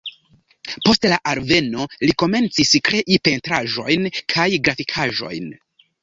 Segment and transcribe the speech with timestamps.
[0.85, 5.53] Post la alveno li komencis krei pentraĵojn kaj grafikaĵojn.